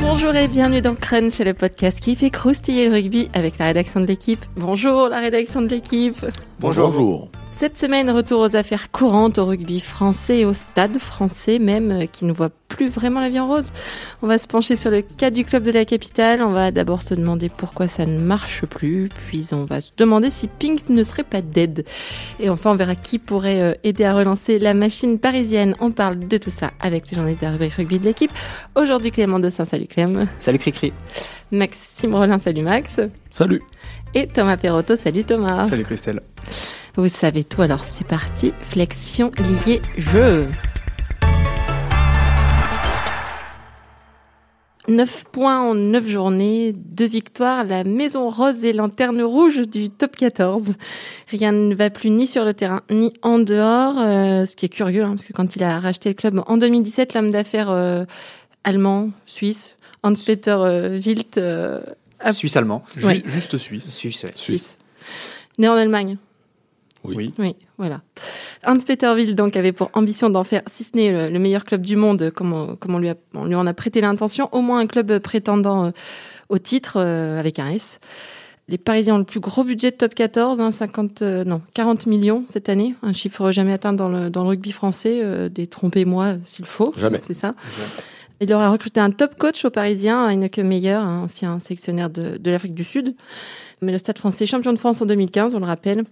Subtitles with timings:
[0.00, 4.00] Bonjour et bienvenue dans Crunch, le podcast qui fait croustiller le rugby avec la rédaction
[4.00, 4.44] de l'équipe.
[4.56, 6.24] Bonjour la rédaction de l'équipe.
[6.60, 6.88] Bonjour.
[6.88, 7.28] Bonjour.
[7.54, 12.06] Cette semaine, retour aux affaires courantes au rugby français et au stade français même, euh,
[12.06, 13.70] qui ne voit plus vraiment la vie en rose.
[14.22, 16.42] On va se pencher sur le cas du club de la capitale.
[16.42, 20.30] On va d'abord se demander pourquoi ça ne marche plus, puis on va se demander
[20.30, 21.84] si Pink ne serait pas dead.
[22.40, 25.76] Et enfin, on verra qui pourrait euh, aider à relancer la machine parisienne.
[25.78, 28.32] On parle de tout ça avec les journalistes de la rubrique rugby de l'équipe.
[28.74, 29.66] Aujourd'hui, Clément Dossin.
[29.66, 30.26] Salut Clem.
[30.38, 30.92] Salut Cricri.
[31.52, 32.38] Maxime Rollin.
[32.38, 32.98] Salut Max.
[33.30, 33.62] Salut.
[34.14, 34.96] Et Thomas Perotto.
[34.96, 35.68] Salut Thomas.
[35.68, 36.20] Salut Christelle.
[36.96, 38.52] Vous savez tout, alors c'est parti.
[38.60, 39.30] Flexion
[39.66, 40.46] liée jeu.
[44.88, 50.16] 9 points en 9 journées, 2 victoires, la maison rose et lanterne rouge du top
[50.16, 50.74] 14.
[51.28, 54.68] Rien ne va plus ni sur le terrain ni en dehors, euh, ce qui est
[54.68, 58.04] curieux, hein, parce que quand il a racheté le club en 2017, l'homme d'affaires euh,
[58.64, 60.98] allemand, suisse, Hans-Peter euh,
[62.24, 62.36] Wild...
[62.36, 62.82] Suisse-allemand.
[62.96, 63.90] Juste suisse.
[63.90, 64.78] Suisse, Suisse.
[65.58, 66.18] Né en Allemagne.
[67.04, 67.32] Oui.
[67.38, 68.02] Oui, voilà.
[68.64, 71.96] Hans-Peter Wild donc avait pour ambition d'en faire, si ce n'est le, meilleur club du
[71.96, 75.90] monde, comme on, lui, en a prêté l'intention, au moins un club prétendant euh,
[76.48, 77.98] au titre euh, avec un S.
[78.68, 82.06] Les Parisiens ont le plus gros budget de top 14, 50, hein, euh, non, 40
[82.06, 85.50] millions cette année, un chiffre jamais atteint dans le, dans le rugby français.
[85.50, 86.94] Détrompez-moi s'il faut.
[86.96, 87.20] Jamais.
[87.26, 87.54] C'est ça.
[88.42, 92.82] Il aura recruté un top coach aux Parisiens, Heineke Meyer, ancien sélectionnaire de, l'Afrique du
[92.82, 93.14] Sud.
[93.82, 96.02] Mais le Stade français, champion de France en 2015, on le rappelle,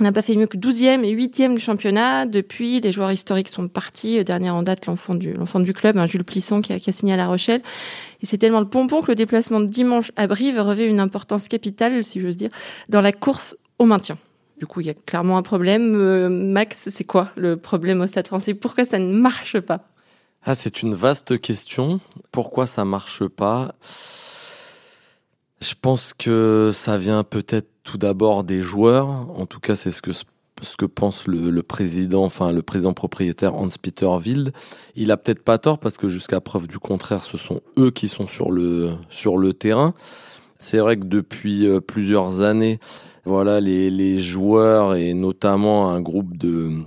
[0.00, 2.24] n'a pas fait mieux que 12e et 8e du championnat.
[2.24, 4.24] Depuis, les joueurs historiques sont partis.
[4.24, 7.12] Dernière en date, l'enfant du, du club, hein, Jules Plisson, qui a, qui a, signé
[7.12, 7.60] à La Rochelle.
[8.22, 11.48] Et c'est tellement le pompon que le déplacement de dimanche à Brive revêt une importance
[11.48, 12.50] capitale, si j'ose dire,
[12.88, 14.16] dans la course au maintien.
[14.58, 15.94] Du coup, il y a clairement un problème.
[15.94, 18.54] Euh, Max, c'est quoi le problème au Stade français?
[18.54, 19.84] Pourquoi ça ne marche pas?
[20.44, 22.00] Ah, C'est une vaste question.
[22.32, 23.74] Pourquoi ça marche pas?
[25.60, 29.08] Je pense que ça vient peut-être tout d'abord des joueurs.
[29.08, 34.52] En tout cas, c'est ce que pense le, président, enfin le président propriétaire Hans-Peter Wild.
[34.94, 38.08] Il a peut-être pas tort parce que jusqu'à preuve du contraire, ce sont eux qui
[38.08, 39.94] sont sur le terrain.
[40.60, 42.80] C'est vrai que depuis euh, plusieurs années,
[43.24, 46.82] voilà les joueurs et notamment un groupe de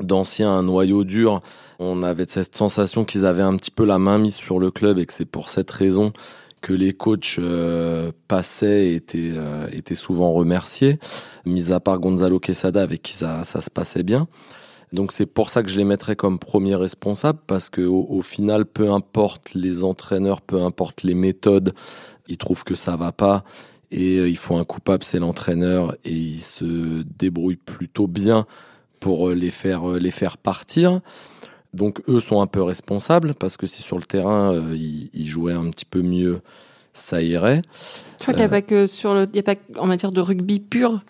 [0.00, 1.40] d'anciens, un noyau dur,
[1.78, 4.98] on avait cette sensation qu'ils avaient un petit peu la main mise sur le club
[4.98, 6.12] et que c'est pour cette raison
[6.60, 10.98] que les coachs euh, passaient étaient, euh, étaient souvent remerciés,
[11.46, 14.26] mis à part Gonzalo Quesada avec qui ça, ça se passait bien.
[14.92, 18.64] Donc c'est pour ça que je les mettrais comme premier responsable parce que au, final,
[18.64, 21.74] peu importe les entraîneurs, peu importe les méthodes,
[22.26, 23.44] ils trouvent que ça va pas
[23.90, 28.46] et euh, il faut un coupable, c'est l'entraîneur et il se débrouille plutôt bien
[29.00, 31.00] pour les faire les faire partir.
[31.74, 35.52] Donc eux sont un peu responsables parce que si sur le terrain euh, ils, jouaient
[35.52, 36.40] un petit peu mieux,
[36.92, 37.62] ça irait.
[38.18, 40.20] Tu vois qu'il n'y a pas que sur le, y a pas en matière de
[40.20, 41.00] rugby pur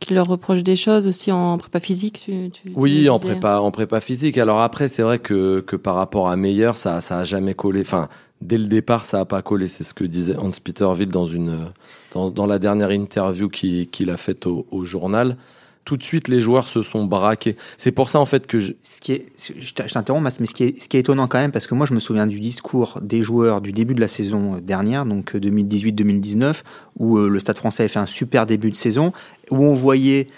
[0.00, 2.30] qui leur reproche des choses aussi en prépa physique.
[2.74, 4.36] oui, en prépa, en prépa physique.
[4.36, 7.80] Alors après, c'est vrai que, que par rapport à Meyer, ça, ça a jamais collé.
[7.80, 8.10] Enfin,
[8.42, 9.68] dès le départ, ça a pas collé.
[9.68, 11.72] C'est ce que disait Hans Peterville dans une
[12.12, 15.36] dans, dans la dernière interview qu'il a faite au, au journal
[15.86, 17.56] tout de suite les joueurs se sont braqués.
[17.78, 18.72] C'est pour ça en fait que je...
[18.82, 21.52] ce qui est, je t'interromps, mais ce qui, est, ce qui est étonnant quand même,
[21.52, 24.56] parce que moi je me souviens du discours des joueurs du début de la saison
[24.60, 26.52] dernière, donc 2018-2019, euh,
[26.98, 29.12] où euh, le Stade Français avait fait un super début de saison,
[29.50, 30.28] où on voyait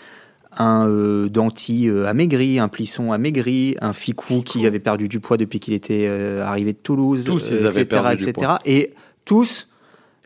[0.59, 5.61] un euh, Danti amaigri, un Plisson amaigri, un Ficou, qui avait perdu du poids depuis
[5.61, 6.07] qu'il était
[6.43, 8.59] arrivé de Toulouse, tous ils avaient perdu du poids.
[8.67, 8.93] et
[9.25, 9.67] tous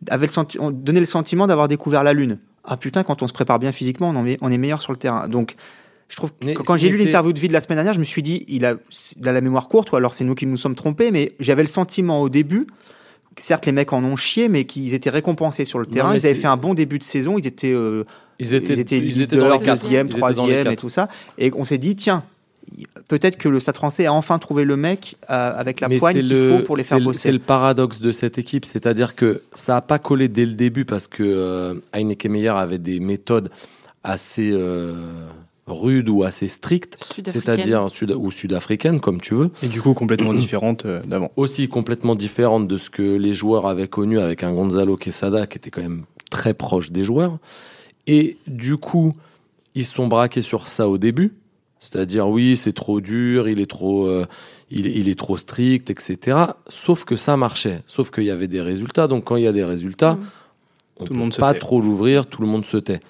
[0.08, 3.58] avaient le donné le sentiment d'avoir découvert la lune ah putain, quand on se prépare
[3.58, 5.28] bien physiquement, on, on est meilleur sur le terrain.
[5.28, 5.56] Donc,
[6.08, 8.04] je trouve que quand j'ai lu l'interview de vie de la semaine dernière, je me
[8.04, 8.74] suis dit, il a,
[9.22, 12.20] la mémoire courte, ou alors c'est nous qui nous sommes trompés, mais j'avais le sentiment
[12.20, 12.66] au début,
[13.38, 16.14] certes les mecs en ont chié, mais qu'ils étaient récompensés sur le terrain.
[16.14, 18.04] ils avaient fait un bon début de saison, ils étaient, euh,
[18.38, 21.08] ils étaient, ils étaient, ils étaient leader, deuxième, troisième et tout ça.
[21.38, 22.24] Et on s'est dit, tiens,
[23.08, 26.36] peut-être que le Stade français a enfin trouvé le mec euh, avec la poigne qu'il
[26.36, 27.20] faut pour les faire bosser.
[27.20, 30.84] C'est le paradoxe de cette équipe, c'est-à-dire que ça n'a pas collé dès le début
[30.84, 33.50] parce que euh, Heineken Meyer avait des méthodes
[34.04, 34.94] assez euh,
[35.66, 39.50] rudes ou assez strictes, c'est-à-dire sud ou sud-africaines comme tu veux.
[39.62, 41.30] Et du coup complètement différentes d'avant.
[41.36, 45.58] Aussi complètement différentes de ce que les joueurs avaient connu avec un Gonzalo Quesada qui
[45.58, 47.38] était quand même très proche des joueurs.
[48.06, 49.12] Et du coup,
[49.74, 51.32] ils se sont braqués sur ça au début
[51.82, 54.24] c'est-à-dire, oui, c'est trop dur, il est trop, euh,
[54.70, 56.38] il, il, est trop strict, etc.
[56.68, 57.82] Sauf que ça marchait.
[57.86, 59.08] Sauf qu'il y avait des résultats.
[59.08, 60.20] Donc, quand il y a des résultats, mmh.
[61.00, 63.00] on tout ne peut pas trop l'ouvrir, tout le monde se tait.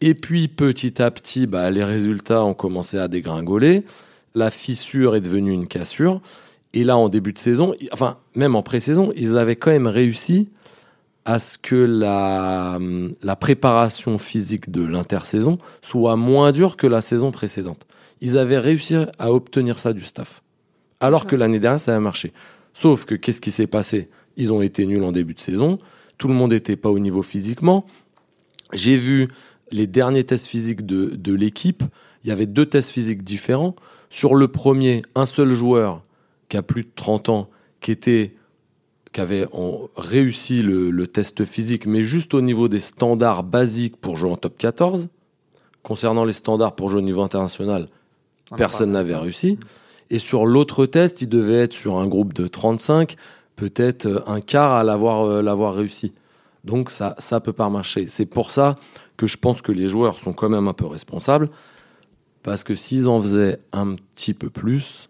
[0.00, 3.84] Et puis, petit à petit, bah, les résultats ont commencé à dégringoler.
[4.34, 6.20] La fissure est devenue une cassure.
[6.74, 10.48] Et là, en début de saison, enfin, même en pré-saison, ils avaient quand même réussi
[11.24, 12.76] à ce que la,
[13.22, 17.86] la préparation physique de l'intersaison soit moins dure que la saison précédente.
[18.20, 20.42] Ils avaient réussi à obtenir ça du staff.
[21.00, 22.32] Alors que l'année dernière, ça a marché.
[22.74, 24.10] Sauf que qu'est-ce qui s'est passé?
[24.36, 25.78] Ils ont été nuls en début de saison.
[26.18, 27.86] Tout le monde n'était pas au niveau physiquement.
[28.72, 29.28] J'ai vu
[29.72, 31.82] les derniers tests physiques de, de l'équipe.
[32.24, 33.74] Il y avait deux tests physiques différents.
[34.10, 36.04] Sur le premier, un seul joueur
[36.48, 37.50] qui a plus de 30 ans,
[37.80, 38.34] qui était
[39.12, 39.46] qui avait
[39.96, 44.56] réussi le, test physique, mais juste au niveau des standards basiques pour jouer en top
[44.56, 45.08] 14.
[45.82, 47.88] Concernant les standards pour jouer au niveau international,
[48.56, 49.58] personne n'avait réussi.
[50.10, 53.16] Et sur l'autre test, il devait être sur un groupe de 35,
[53.56, 56.12] peut-être euh, un quart à l'avoir euh, réussi.
[56.64, 58.06] Donc ça ça peut pas marcher.
[58.06, 58.76] C'est pour ça
[59.16, 61.48] que je pense que les joueurs sont quand même un peu responsables
[62.42, 65.08] parce que s'ils en faisaient un petit peu plus,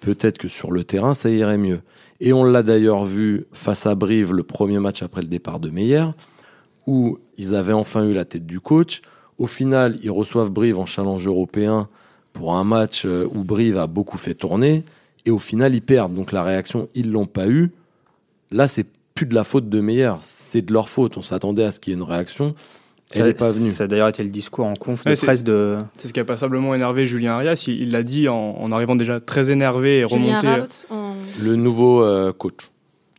[0.00, 1.80] peut-être que sur le terrain ça irait mieux.
[2.20, 5.70] Et on l'a d'ailleurs vu face à Brive le premier match après le départ de
[5.70, 6.06] Meyer
[6.86, 9.02] où ils avaient enfin eu la tête du coach.
[9.38, 11.88] Au final, ils reçoivent Brive en challenge européen
[12.34, 14.84] pour un match euh, où Brive a beaucoup fait tourner,
[15.24, 16.12] et au final, ils perdent.
[16.12, 17.70] Donc la réaction, ils l'ont pas eu.
[18.50, 21.16] Là, c'est plus de la faute de Meyer, c'est de leur faute.
[21.16, 22.54] On s'attendait à ce qu'il y ait une réaction.
[23.14, 23.70] Elle n'est pas venue.
[23.70, 25.78] Ça a d'ailleurs été le discours en conf de presse de.
[25.96, 27.64] C'est ce qui a passablement énervé Julien Arias.
[27.68, 30.48] Il l'a dit en, arrivant déjà très énervé et remonté.
[31.40, 32.70] Le nouveau euh, coach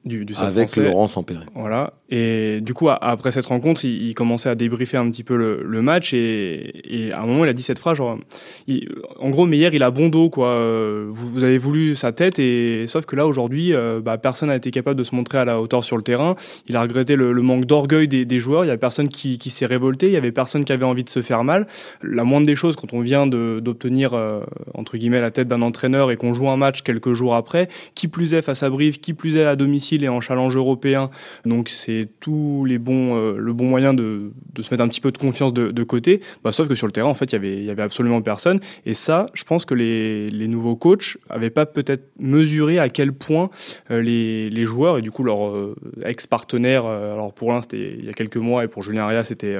[0.03, 1.45] du, du Avec Laurent Sampéré.
[1.55, 1.93] Voilà.
[2.09, 6.13] Et du coup, après cette rencontre, il, commençait à débriefer un petit peu le, match
[6.13, 10.09] et, à un moment, il a dit cette phrase en gros, Meyer, il a bon
[10.09, 10.49] dos, quoi.
[10.49, 14.55] Euh, vous, avez voulu sa tête et sauf que là, aujourd'hui, euh, bah, personne n'a
[14.55, 16.35] été capable de se montrer à la hauteur sur le terrain.
[16.67, 18.65] Il a regretté le, manque d'orgueil des, joueurs.
[18.65, 20.07] Il y a personne qui, s'est révolté.
[20.07, 21.67] Il y avait personne qui avait envie de se faire mal.
[22.03, 24.41] La moindre des choses, quand on vient d'obtenir euh,
[24.73, 28.07] entre guillemets la tête d'un entraîneur et qu'on joue un match quelques jours après, qui
[28.07, 31.09] plus est face à Brive, qui plus est à domicile et en challenge européen.
[31.45, 35.11] Donc c'est tous les bons, euh, le bon moyen de, se mettre un petit peu
[35.11, 36.21] de confiance de, côté.
[36.43, 38.59] Bah, sauf que sur le terrain, en fait, il y avait, y avait absolument personne.
[38.85, 43.49] Et ça, je pense que les, nouveaux coachs n'avaient pas peut-être mesuré à quel point
[43.91, 48.09] euh, les, joueurs et du coup leurs euh, ex-partenaires, alors pour l'un c'était il y
[48.09, 49.55] a quelques mois et pour Julien Aria c'était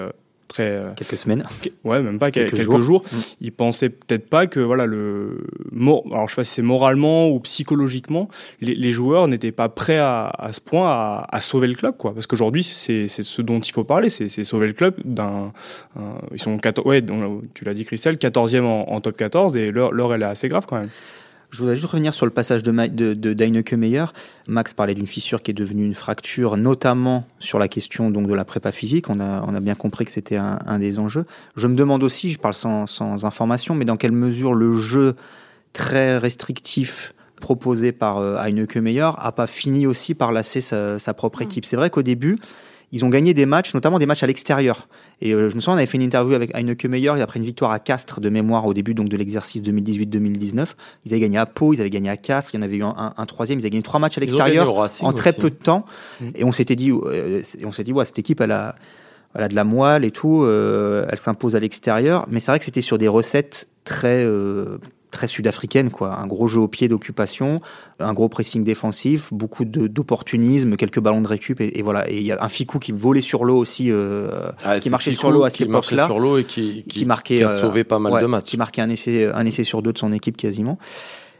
[0.63, 1.44] euh, quelques semaines.
[1.84, 3.04] Ouais, même pas quelques, jours.
[3.04, 3.18] Mm.
[3.42, 5.46] Ils pensaient peut-être pas que voilà le
[6.12, 8.28] alors je sais pas si c'est moralement ou psychologiquement,
[8.62, 12.13] les, joueurs n'étaient pas prêts à, ce point à, sauver le club quoi.
[12.13, 15.52] Parce qu'aujourd'hui c'est ce dont il faut parler, c'est sauver le club d'un
[16.31, 17.04] ils sont 14, ouais,
[17.54, 20.66] tu l'as dit Christelle, 14e en, en top 14 et l'heure elle est assez grave
[20.68, 20.90] quand même.
[21.56, 24.04] Je voudrais juste revenir sur le passage de, de, de Deineke Meyer.
[24.46, 28.34] Max parlait d'une fissure qui est devenue une fracture, notamment sur la question donc de
[28.34, 29.10] la prépa physique.
[29.10, 31.24] On a, on a bien compris que c'était un, un, des enjeux.
[31.56, 35.16] Je me demande aussi, je parle sans, sans information, mais dans quelle mesure le jeu
[35.72, 41.13] très restrictif proposé par euh, Heineke Meyer a pas fini aussi par lasser sa, sa
[41.13, 41.44] propre mm.
[41.44, 41.66] équipe.
[41.66, 42.38] C'est vrai qu'au début,
[42.92, 44.88] ils ont gagné des matchs, notamment des matchs à l'extérieur.
[45.22, 47.46] Et euh, je me souviens, on avait fait une interview avec Heineke Meyer après une
[47.46, 50.68] victoire à Castres de mémoire au début donc de l'exercice 2018-2019.
[51.06, 52.84] Ils avaient gagné à Pau, ils avaient gagné à Castres, il y en avait eu
[52.84, 55.86] un, troisième, ils avaient gagné trois matchs à l'extérieur en très peu de temps.
[56.22, 56.26] Mm.
[56.36, 58.76] Et on s'était dit, euh, on s'est dit, ouais, cette équipe, elle a,
[59.34, 62.26] elle a de la moelle et tout, euh, elle s'impose à l'extérieur.
[62.30, 64.26] Mais c'est vrai que c'était sur des recettes très
[65.12, 66.18] très sud-africaine, quoi.
[66.19, 67.62] Un gros jeu au pied d'occupation,
[68.00, 72.10] un gros pressing défensif, beaucoup d'opportunisme, quelques ballons de récup, et, voilà.
[72.10, 74.30] Et il y a un Ficou qui volait sur l'eau aussi, euh,
[74.63, 76.06] ah, qui marchait sur l'eau à cette époque-là.
[76.06, 78.46] sur l'eau et qui, qui, marquait, a sauvé pas mal de matchs.
[78.46, 80.77] Qui marquait un essai, un essai sur deux de son équipe quasiment.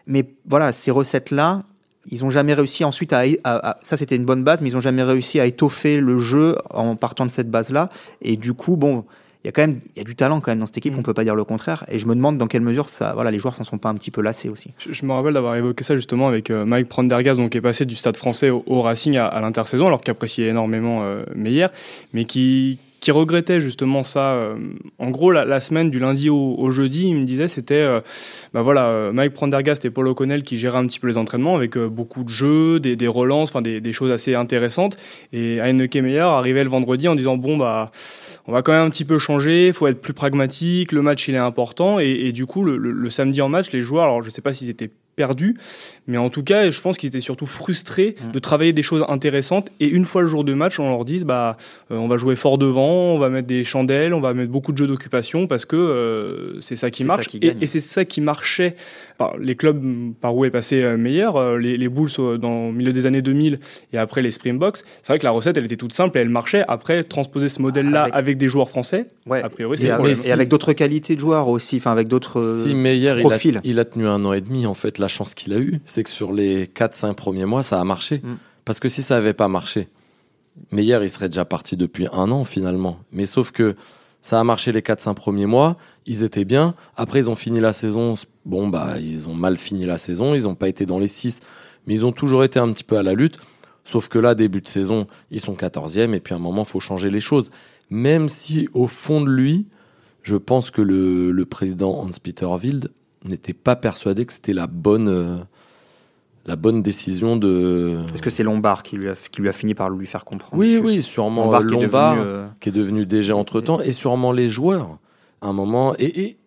[0.08, 1.64] Mais voilà, ces recettes-là,
[2.12, 4.82] ils ont jamais réussi ensuite à, à, ça c'était une bonne base mais ils ont
[4.82, 7.90] jamais réussi à étoffer le jeu en partant de cette base là
[8.22, 9.06] et du coup bon
[9.46, 10.94] il y a quand même il y a du talent quand même dans cette équipe,
[10.94, 11.00] on mm.
[11.02, 11.86] on peut pas dire le contraire.
[11.88, 13.94] Et je me demande dans quelle mesure ça, voilà, les joueurs s'en sont pas un
[13.94, 14.72] petit peu lassés aussi.
[14.80, 17.86] Je, me rappelle d'avoir évoqué ça justement avec euh, Mike Prendergast, donc qui est passé
[17.86, 21.68] du Stade Français au, Racing à, l'intersaison, alors qu'il appréciait énormément euh, Meyer,
[22.14, 24.34] mais qui qui regrettait justement ça.
[24.34, 24.56] Euh,
[25.00, 28.02] en gros, la, semaine du lundi au, jeudi, il me disait c'était, euh,
[28.54, 31.56] bah voilà, euh, Mike Prendergast et Paul O'Connell qui géraient un petit peu les entraînements
[31.56, 34.98] avec beaucoup de jeux, des, des relances, enfin des, des, choses assez intéressantes.
[35.34, 37.92] Et Heineke Meyer arrivait le vendredi en disant bon bah,
[38.48, 41.36] on va quand même un petit peu changer, faut être plus pragmatique, le match il
[41.36, 42.00] est important.
[42.00, 44.54] Et, et du coup, le, le, samedi en match, les joueurs, alors je sais pas
[44.54, 45.58] s'ils étaient perdu.
[46.08, 48.32] Mais en tout cas, je pense qu'ils étaient surtout frustrés mm.
[48.32, 49.70] de travailler des choses intéressantes.
[49.80, 51.58] Et une fois le jour de match, on leur dit bah,
[51.92, 54.72] euh, on va jouer fort devant, on va mettre des chandelles, on va mettre beaucoup
[54.72, 57.28] de jeux d'occupation parce que euh, c'est ça qui marche.
[57.42, 58.76] et, c'est ça qui marchait.
[59.40, 63.06] Les clubs par où est passé euh, meilleur, les, les, Bulls dans le milieu des
[63.06, 63.60] années 2000
[63.94, 66.30] et après les Springboks, c'est vrai que la recette, elle était toute simple et elle
[66.30, 66.64] marchait.
[66.68, 68.38] Après, transposer ce modèle-là avec...
[68.38, 69.42] des joueurs français, ouais.
[69.42, 72.76] a priori, c'est et, et avec d'autres qualités de joueurs aussi, enfin avec d'autres si
[72.76, 73.62] Meyer, profils.
[73.64, 75.58] Il a, il a tenu un an et demi en fait la chance qu'il a
[75.58, 78.22] eue, c'est que sur les 4-5 premiers mois, ça a marché.
[78.24, 78.36] Mm.
[78.66, 79.88] Parce que si ça n'avait pas marché,
[80.72, 83.00] Meyer, il serait déjà parti depuis un an finalement.
[83.12, 83.76] Mais sauf que
[84.26, 85.78] ça a marché les 4-5 premiers mois,
[86.08, 86.74] ils étaient bien.
[86.96, 88.16] Après, ils ont fini la saison.
[88.44, 90.34] Bon, bah, ils ont mal fini la saison.
[90.34, 91.42] Ils n'ont pas été dans les 6,
[91.86, 93.38] mais ils ont toujours été un petit peu à la lutte.
[93.84, 96.16] Sauf que là, début de saison, ils sont 14e.
[96.16, 97.52] Et puis à un moment, il faut changer les choses.
[97.92, 99.68] Même si, au fond de lui,
[100.24, 102.90] je pense que le, président Hans-Peter Wild
[103.26, 105.46] n'était pas persuadé que c'était la bonne.
[106.46, 108.04] Euh, la bonne décision de.
[108.14, 110.54] Est-ce que c'est Lombard qui lui, a, qui lui a fini par lui faire comprendre
[110.56, 114.98] Oui, oui, sûrement Lombard, euh, qui, est devenu, DG entre temps, et sûrement les joueurs,
[115.42, 116.38] à un moment, et,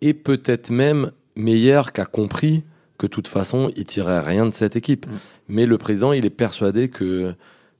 [0.00, 2.64] et, peut-être même Meilleur qui a compris
[2.98, 5.06] que de toute façon, il tirait rien de cette équipe.
[5.06, 5.10] Mm.
[5.48, 7.34] Mais le président, il est persuadé que,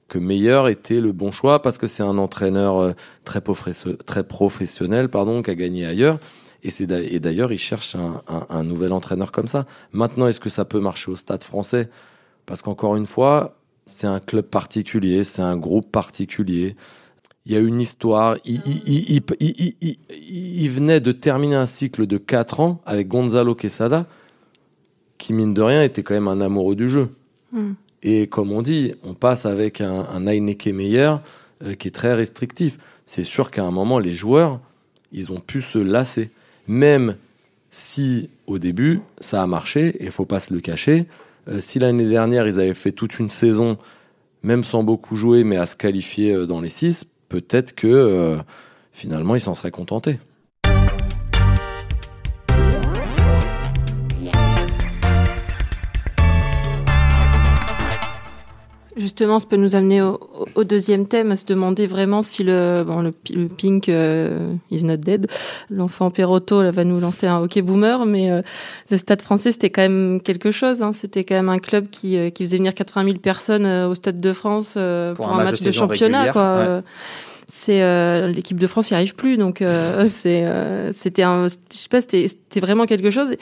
[0.09, 2.93] que Meilleur était le bon choix parce que c'est un entraîneur euh,
[3.25, 3.41] très,
[4.07, 6.19] très professionnel pardon, qui a gagné ailleurs.
[6.63, 9.67] Et, d'ailleurs, il cherche un, nouvel entraîneur comme ça.
[9.93, 11.89] Maintenant, est-ce que ça peut marcher au stade français?
[12.47, 16.75] Parce qu'encore une fois, c'est un club particulier, c'est un groupe particulier.
[17.47, 18.37] Il y a une histoire.
[18.45, 18.61] Il,
[19.41, 24.07] il, venait de terminer un cycle de 4 ans avec Gonzalo Quesada,
[25.17, 27.09] qui, mine de rien, était quand même un amoureux du jeu.
[27.53, 27.73] Hmm.
[28.03, 31.23] Et comme on dit, on passe avec un, un Heineken meilleur
[31.63, 32.79] euh, qui est très restrictif.
[33.07, 34.61] C'est sûr qu'à un moment, les joueurs,
[35.13, 36.31] ils ont pu se lasser
[36.69, 37.17] même
[37.71, 41.07] si au début ça a marché, et il faut pas se le cacher.
[41.49, 43.79] Euh, si l'année dernière ils avaient fait toute une saison,
[44.43, 48.39] même sans beaucoup jouer, mais à se qualifier euh, dans les six, peut-être que euh,
[48.93, 50.19] finalement ils s'en seraient contentés.
[59.01, 63.01] Justement, ça peut nous amener au, deuxième thème, à se demander vraiment si le, bon,
[63.01, 65.27] le, Pink euh, is not dead,
[65.71, 68.43] l'enfant Perotto va nous lancer un hockey boomer, mais euh,
[68.91, 70.83] le Stade Français c'était quand même quelque chose.
[70.83, 70.93] Hein.
[70.93, 74.21] C'était quand même un club qui, euh, qui faisait venir 80 000 personnes au Stade
[74.21, 76.29] de France pour, un, match, de, championnat.
[76.33, 76.83] Quoi.
[77.49, 79.65] C'est l'équipe de France n'y arrive plus, donc
[80.11, 80.47] c'est
[80.93, 83.35] c'était un, je sais pas, c'était vraiment quelque chose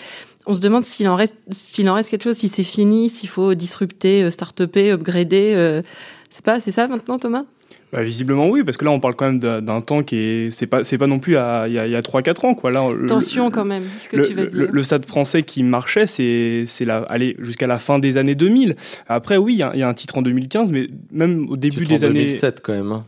[0.49, 3.28] on se demande s'il en reste, s'il en reste quelque chose, si c'est fini, s'il
[3.28, 5.52] faut disrupter, euh, start-upper, upgrader.
[5.55, 5.83] Euh,
[6.31, 7.45] c'est pas, c'est ça maintenant, Thomas?
[7.93, 10.67] Bah, visiblement oui, parce que là on parle quand même d'un temps qui est c'est
[10.67, 12.71] pas c'est pas non plus il y a, a 3-4 ans quoi.
[12.71, 13.85] Là, Tension quand même.
[13.99, 14.69] Ce que le, tu veux dire?
[14.71, 18.76] Le, stade français qui marchait, c'est c'est la aller jusqu'à la fin des années 2000.
[19.07, 22.25] Après oui, il y, a un titre en 2015, mais même au début des années
[22.25, 22.93] 2007 quand même.
[22.93, 23.07] Hein.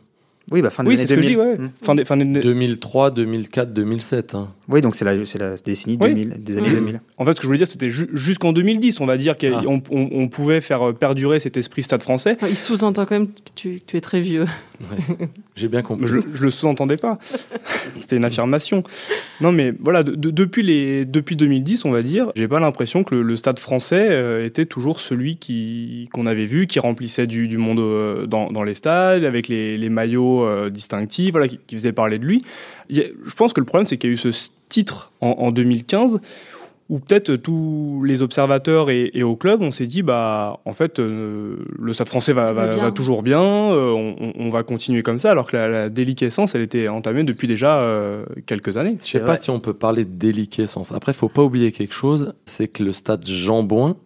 [0.51, 1.57] Oui, bah fin oui, c'est ce que je dis, ouais.
[1.59, 1.71] Mmh.
[1.83, 2.25] Fin, des, fin des...
[2.25, 4.35] 2003, 2004, 2007.
[4.35, 4.49] Hein.
[4.71, 6.95] Oui, donc c'est la, la décennie 2000, des années 2000.
[6.95, 7.01] Mmh.
[7.19, 9.91] En fait, ce que je voulais dire, c'était jusqu'en 2010, on va dire qu'on ah.
[9.91, 12.37] on, pouvait faire perdurer cet esprit stade français.
[12.49, 14.47] Il sous-entend quand même que tu, tu es très vieux.
[15.57, 16.07] J'ai bien compris.
[16.07, 17.19] Je, je le sous-entendais pas.
[18.01, 18.83] C'était une affirmation.
[19.41, 23.37] Non, mais voilà, depuis, les, depuis 2010, on va dire, j'ai pas l'impression que le,
[23.37, 27.79] stade français euh, était toujours celui qui, qu'on avait vu, qui remplissait du, du monde
[27.79, 31.93] euh, dans, dans, les stades, avec les, les maillots euh, distinctifs, voilà, qui, qui, faisait
[31.93, 32.43] parler de lui.
[32.91, 34.31] je pense que le problème, c'est qu'il y a eu ce
[34.71, 36.21] titre en, en 2015
[36.91, 41.57] où peut-être tous les observateurs et, au club, on s'est dit, bah, en fait, euh,
[41.79, 45.57] le Stade français va, va, toujours bien, euh, on, va continuer comme ça, alors que
[45.57, 48.97] la, déliquescence, elle était entamée depuis déjà euh, quelques années.
[49.01, 50.91] Je sais pas si on peut parler de déliquescence.
[50.91, 53.97] Après, il faut pas oublier quelque chose, c'est que le Stade Jean-Bouin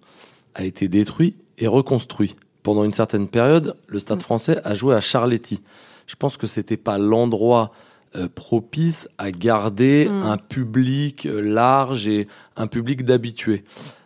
[0.54, 2.36] a été détruit et reconstruit.
[2.62, 4.24] Pendant une certaine période, le Stade mm.
[4.24, 5.62] français a joué à Charletti.
[6.06, 7.72] Je pense que c'était pas l'endroit
[8.16, 10.22] euh, propice à garder mm.
[10.22, 13.64] un public euh, large et un public d'habitués.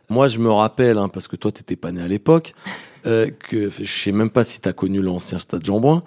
[0.09, 2.55] Moi, je me rappelle, hein, parce que toi, tu n'étais pas né à l'époque,
[3.07, 6.03] euh, que je sais même pas si tu as connu l'ancien stade Jean-Bouin.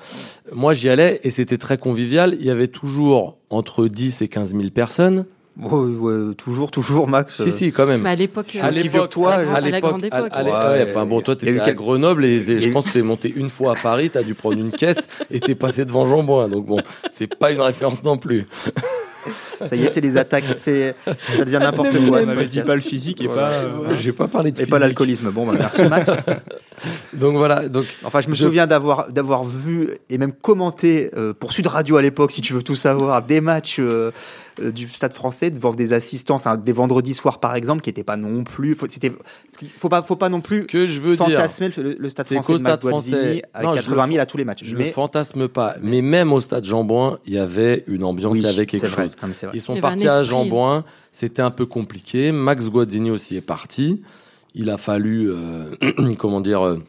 [0.52, 2.36] Moi, j'y allais et c'était très convivial.
[2.40, 5.26] Il y avait toujours entre 10 et 15 000 personnes.
[5.58, 7.44] Ouais, toujours, toujours, Max.
[7.44, 8.06] Si, si, quand même.
[8.06, 10.32] à l'époque, à l'époque, toi, à, la grande époque.
[10.34, 13.82] enfin bon, toi, t'étais à Grenoble et, je pense que t'es monté une fois à
[13.82, 16.48] Paris, t'as dû prendre une caisse et t'es passé devant Jean-Bouin.
[16.48, 16.80] Donc bon,
[17.10, 18.46] c'est pas une référence non plus.
[19.64, 20.46] Ça y est, c'est les attaques.
[20.58, 20.96] C'est,
[21.36, 22.22] ça devient n'importe quoi.
[22.24, 23.50] On avait dit pas le physique et pas.
[23.50, 25.30] Euh, J'ai pas parlé de Et pas l'alcoolisme.
[25.30, 26.10] Bon, bah, merci Max.
[27.14, 27.68] donc voilà.
[27.70, 27.86] Donc.
[28.04, 32.02] Enfin, je me souviens d'avoir d'avoir vu et même commenté euh, pour Sud Radio à
[32.02, 33.78] l'époque, si tu veux tout savoir, des matchs.
[33.80, 34.12] Euh, euh,
[34.60, 38.44] du Stade Français devant des assistances, des vendredis soirs par exemple, qui n'étaient pas non
[38.44, 38.78] plus.
[38.90, 39.12] C'était,
[39.78, 42.58] faut pas, faut pas non plus que je veux fantasmer le, Stade Français.
[42.58, 44.64] Stade français, avec 80 000 à tous les matchs.
[44.64, 48.44] Je ne fantasme pas, mais même au Stade Jean-Bouin, il y avait une ambiance, il
[48.44, 49.16] y avait quelque chose.
[49.54, 52.32] Ils sont partis à Jean-Bouin, c'était un peu compliqué.
[52.32, 54.02] Max Guazzini aussi est parti.
[54.54, 55.74] Il a fallu, euh,
[56.18, 56.84] comment dire, euh,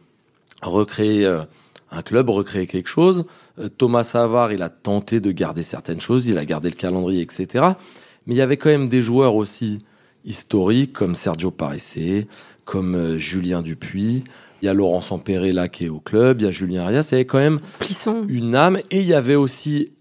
[0.61, 1.25] recréer
[1.93, 3.25] un club, recréer quelque chose.
[3.59, 7.21] Euh, Thomas Savard, il a tenté de garder certaines choses, il a gardé le calendrier,
[7.21, 7.65] etc.
[8.25, 9.79] Mais il y avait quand même des joueurs aussi
[10.25, 12.27] historiques comme Sergio Parissé,
[12.65, 14.23] comme euh, Julien Dupuis.
[14.61, 17.09] Il y a Laurent Sampéré là qui est au club, il y a Julien Arias.
[17.11, 17.59] Il y avait quand même
[18.29, 18.77] une âme.
[18.91, 19.91] Et il y avait aussi,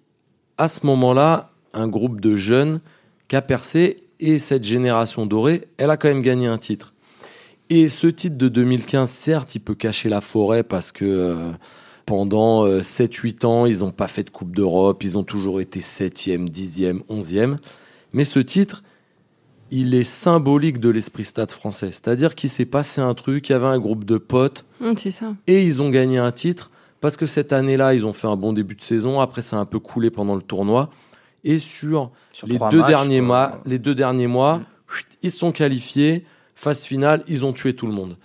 [0.57, 2.81] à ce moment-là, un groupe de jeunes
[3.29, 4.05] qui a percé.
[4.21, 6.95] Et cette génération dorée, elle a quand même gagné un titre.
[7.71, 11.53] Et ce titre de 2015, certes, il peut cacher la forêt parce que euh,
[12.07, 15.81] pendant 7-8 euh, ans, ils n'ont pas fait de Coupe d'Europe, ils ont toujours été
[15.81, 17.57] 7e, 10e, 11e.
[18.13, 18.83] Mais ce titre,
[19.71, 21.93] il est symbolique de l'esprit stade français.
[21.93, 24.65] C'est-à-dire qu'il s'est passé un truc, il y avait un groupe de potes.
[24.81, 25.35] Mmh, c'est ça.
[25.47, 28.53] Et ils ont gagné un titre parce que cette année-là, ils ont fait un bon
[28.53, 29.21] début de saison.
[29.21, 30.91] Après, ça a un peu coulé pendant le tournoi.
[31.43, 32.13] Et sur,
[32.47, 34.61] les, deux derniers mois, les deux derniers mois,
[35.23, 36.25] ils se sont qualifiés.
[36.55, 38.17] Phase finale, ils ont tué tout le monde.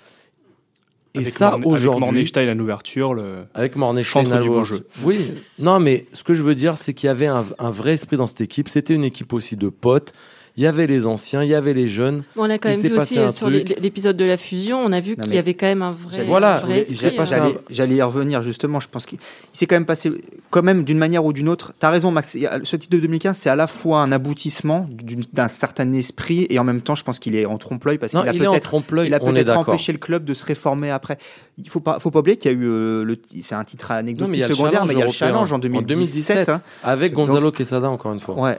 [1.20, 2.04] Et ça, aujourd'hui.
[2.04, 3.46] Avec Mornestein à l'ouverture, le.
[3.54, 4.82] Avec Mornestein à l'ouverture.
[5.04, 7.94] Oui, non, mais ce que je veux dire, c'est qu'il y avait un, un, vrai
[7.94, 8.70] esprit dans cette équipe.
[8.70, 10.14] C'était une équipe aussi de potes
[10.58, 12.24] il y avait les anciens, il y avait les jeunes.
[12.36, 15.16] on a quand même vu aussi euh, sur l'épisode de la fusion, on a vu
[15.16, 16.24] qu'il y avait quand même un vrai.
[16.24, 17.54] Voilà, hein.
[17.70, 18.80] j'allais y revenir justement.
[18.80, 19.20] Je pense qu'il
[19.54, 20.12] s'est quand même passé,
[20.50, 21.74] quand même d'une manière ou d'une autre.
[21.80, 22.36] Tu as raison, Max.
[22.64, 24.90] Ce titre de 2015, c'est à la fois un aboutissement
[25.32, 28.28] d'un certain esprit et en même temps, je pense qu'il est en trompe-l'œil parce qu'il
[28.28, 31.20] a peut-être peut empêché le club de se réformer après.
[31.60, 33.92] Il faut pas, faut pas oublier qu'il y a eu euh, le, c'est un titre
[33.92, 36.62] anecdotique secondaire, mais il y a le challenge en 2017, hein.
[36.84, 38.40] avec Gonzalo Quesada encore une fois.
[38.40, 38.58] Ouais.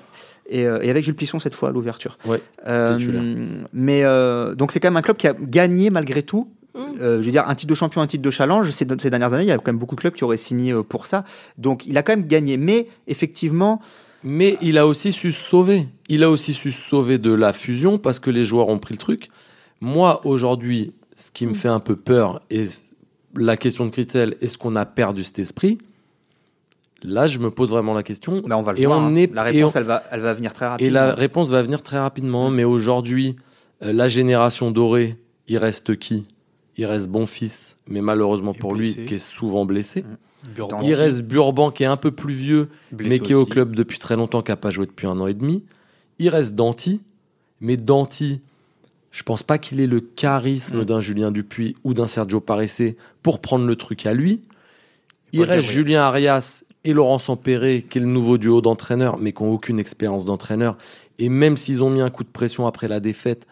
[0.52, 2.18] Euh, et, avec Jules Plisson cette fois à l'ouverture.
[2.24, 2.98] Ouais, euh,
[3.72, 6.50] mais euh, donc c'est quand même un club qui a gagné malgré tout.
[6.74, 6.80] Mmh.
[7.00, 9.42] je veux dire, un titre de champion, un titre de challenge, ces, ces, dernières années,
[9.42, 11.24] il y a quand même beaucoup de clubs qui auraient signé pour ça.
[11.56, 12.56] Donc il a quand même gagné.
[12.56, 13.80] Mais effectivement.
[14.22, 15.86] Mais il a aussi su se sauver.
[16.08, 18.94] Il a aussi su se sauver de la fusion parce que les joueurs ont pris
[18.94, 19.28] le truc.
[19.80, 21.56] Moi, aujourd'hui, ce qui me mmh.
[21.56, 22.66] fait un peu peur, et
[23.34, 25.78] la question de Critel, est-ce qu'on a perdu cet esprit?
[27.02, 28.42] Là, je me pose vraiment la question.
[28.44, 29.14] on va le et voir, on hein.
[29.14, 30.88] est, la réponse, elle, va, elle va venir très rapidement.
[30.88, 32.50] Et la réponse va venir très rapidement.
[32.50, 33.36] Mais aujourd'hui,
[33.82, 36.26] euh, la génération dorée, il reste qui?
[36.76, 40.02] Il reste Bonfils, mais malheureusement pour lui, qui est souvent blessé.
[40.02, 40.62] Mmh.
[40.82, 43.98] Il reste Burban, qui est un peu plus vieux, mais qui est au club depuis
[43.98, 45.64] très longtemps, qui n'a pas joué depuis un an et demi.
[46.20, 47.02] Il reste Danti,
[47.60, 48.40] mais Danti,
[49.10, 50.84] je pense pas qu'il ait le charisme mmh.
[50.84, 54.42] d'un Julien Dupuis ou d'un Sergio Paressé pour prendre le truc à lui.
[55.32, 59.42] Il reste Julien Arias et Laurent Sampéré, qui est le nouveau duo d'entraîneurs, mais qui
[59.42, 60.76] n'ont aucune expérience d'entraîneur.
[61.18, 63.46] Et même s'ils ont mis un coup de pression après la défaite,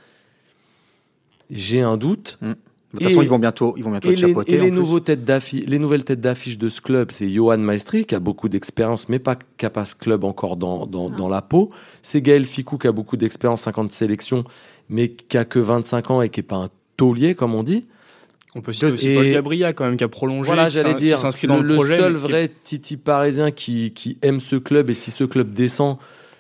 [1.51, 2.39] j'ai un doute.
[2.41, 2.53] Mmh.
[2.95, 5.29] De toute façon, ils vont bientôt, ils vont bientôt et les, et les, nouveaux têtes
[5.53, 9.19] les nouvelles têtes d'affiche de ce club, c'est Johan Maestri, qui a beaucoup d'expérience, mais
[9.19, 11.71] pas qui ce club encore dans, dans, dans, la peau.
[12.03, 14.45] C'est Gaël Ficou, qui a beaucoup d'expérience, 50 sélections,
[14.89, 17.85] mais qui a que 25 ans et qui n'est pas un taulier, comme on dit.
[18.57, 20.47] On peut citer aussi Paul Gabria quand même qui a prolongé.
[20.47, 24.57] Voilà, j'allais dire, le, dans le, le seul vrai Titi parisien qui, qui aime ce
[24.57, 25.99] club et si ce club descend,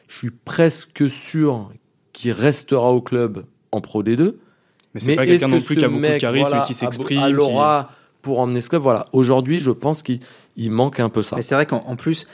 [0.08, 1.70] je suis presque sûr
[2.14, 4.34] qu'il restera au club en Pro D2.
[4.94, 7.18] Mais c'est pas quelqu'un non plus qui a beaucoup de charisme et qui s'exprime.
[7.18, 7.90] À l'aura
[8.22, 8.80] pour emmener ce club.
[8.80, 10.20] Voilà, aujourd'hui, je pense qu'il
[10.70, 11.36] manque un peu ça.
[11.36, 12.26] Mais c'est vrai qu'en plus,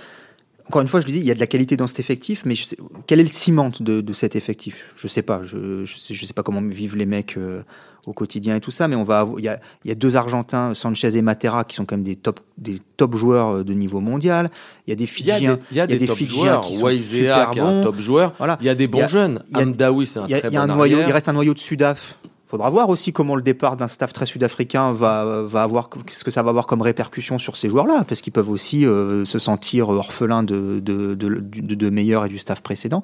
[0.73, 2.47] encore une fois, je le dis, il y a de la qualité dans cet effectif,
[2.47, 5.43] mais je sais, quel est le ciment de, de cet effectif Je sais pas.
[5.45, 7.37] Je, je, sais, je sais pas comment vivent les mecs.
[7.37, 7.63] Euh,
[8.07, 10.75] au quotidien et tout ça, mais on va il y a, y a deux Argentins,
[10.75, 14.01] Sanchez et Matera, qui sont quand même des top, des top joueurs euh, de niveau
[14.01, 14.51] mondial.
[14.87, 16.63] Il y a des Fidjiens, il y a des, il y a des, joueurs.
[16.63, 18.33] qui sont super qui est un top joueur.
[18.39, 18.59] Voilà.
[18.61, 19.45] Il y a des bons jeunes.
[19.55, 22.19] Amdaoui, c'est un très bon un noyau, Il reste un noyau de Sudaf.
[22.53, 26.31] Faudra voir aussi comment le départ d'un staff très sud-africain va, va avoir, qu'est-ce que
[26.31, 29.89] ça va avoir comme répercussion sur ces joueurs-là, parce qu'ils peuvent aussi euh, se sentir
[29.89, 33.03] orphelins de, de, de, de, et du staff précédent.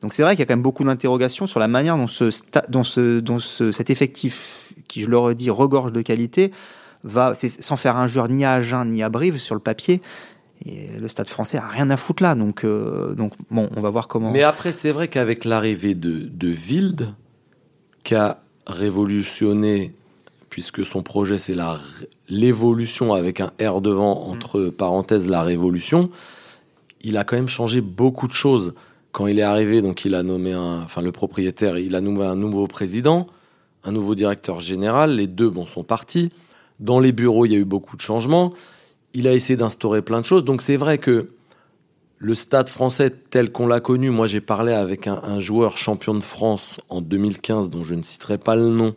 [0.00, 2.30] Donc c'est vrai qu'il y a quand même beaucoup d'interrogations sur la manière dont, ce,
[2.68, 6.52] dont, ce, dont ce, cet effectif, qui je le redis, regorge de qualité,
[7.02, 10.02] va, sans faire joueur ni à Agen ni à Brive sur le papier.
[10.66, 13.90] Et le stade français a rien à foutre là, donc, euh, donc bon, on va
[13.90, 14.30] voir comment.
[14.30, 17.12] Mais après, c'est vrai qu'avec l'arrivée de, de Wild,
[18.04, 19.92] qui a révolutionné,
[20.50, 21.56] puisque son projet c'est
[22.28, 26.08] l'évolution avec un R devant, entre parenthèses, la révolution,
[27.02, 28.74] il a quand même changé beaucoup de choses
[29.12, 32.24] quand il est arrivé, donc il a nommé un, enfin le propriétaire, il a nommé
[32.24, 33.28] un nouveau président,
[33.84, 35.14] un nouveau directeur général.
[35.16, 36.32] Les deux, bon, sont partis.
[36.80, 38.52] Dans les bureaux, il y a eu beaucoup de changements.
[39.12, 40.44] Il a essayé d'instaurer plein de choses.
[40.44, 41.28] Donc c'est vrai que
[42.24, 46.22] le stade français tel qu'on l'a connu, moi j'ai parlé avec un, joueur champion de
[46.22, 48.96] France en 2015, dont je ne citerai pas le nom,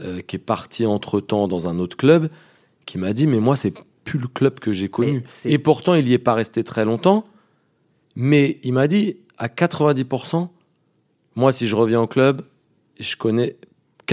[0.00, 2.28] euh, qui est parti entre-temps dans un autre club,
[2.86, 5.24] qui m'a dit, mais moi c'est plus le club que j'ai connu.
[5.44, 7.24] Et pourtant, il n'y est pas resté très longtemps.
[8.14, 10.48] Mais il m'a dit, à 90%,
[11.34, 12.42] moi, si je reviens au club,
[13.00, 13.56] je connais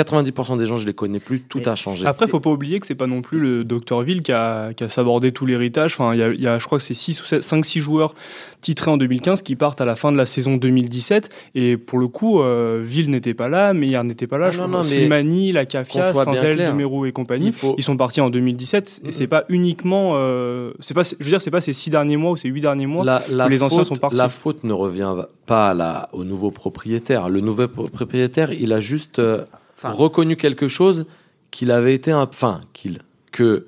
[0.03, 2.05] 90% des gens, je les connais plus, tout a changé.
[2.05, 4.83] Après, faut pas oublier que c'est pas non plus le Dr Ville qui a, qui
[4.83, 5.93] a sabordé tout l'héritage.
[5.93, 8.15] Enfin, il y, a, je crois que c'est 6 ou 5-6 joueurs
[8.61, 11.29] titrés en 2015 qui partent à la fin de la saison 2017.
[11.55, 14.51] Et pour le coup, euh, Ville n'était pas là, Meillard n'était pas là.
[14.53, 19.01] Ah, non, Slimani, la Cafia, Sanzel, Numéro et compagnie, ils sont partis en 2017.
[19.05, 22.17] Et c'est pas uniquement, euh, c'est pas, je veux dire, c'est pas ces 6 derniers
[22.17, 24.17] mois ou ces 8 derniers mois que les anciens sont partis.
[24.17, 25.13] La faute ne revient
[25.45, 27.29] pas à au nouveau propriétaire.
[27.29, 29.45] Le nouveau propriétaire, il a juste euh,
[29.83, 31.05] reconnu quelque chose
[31.51, 32.99] qu'il avait été un, enfin qu'il
[33.31, 33.67] que